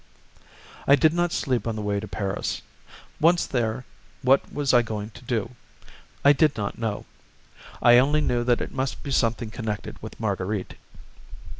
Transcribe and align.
I 0.87 0.95
did 0.95 1.13
not 1.13 1.31
sleep 1.31 1.67
on 1.67 1.75
the 1.75 1.81
way 1.83 1.99
to 1.99 2.07
Paris. 2.07 2.63
Once 3.19 3.45
there, 3.45 3.85
what 4.23 4.51
was 4.51 4.73
I 4.73 4.81
going 4.81 5.11
to 5.11 5.23
do? 5.23 5.51
I 6.25 6.33
did 6.33 6.57
not 6.57 6.79
know; 6.79 7.05
I 7.83 7.99
only 7.99 8.19
knew 8.19 8.43
that 8.43 8.61
it 8.61 8.71
must 8.71 9.03
be 9.03 9.11
something 9.11 9.51
connected 9.51 10.01
with 10.01 10.19
Marguerite. 10.19 10.73